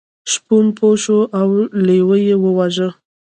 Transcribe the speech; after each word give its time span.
شپون 0.31 0.65
پوه 0.77 0.95
شو 1.03 1.17
او 1.39 1.49
لیوه 1.85 2.17
یې 2.27 2.35
وواژه. 2.43 2.89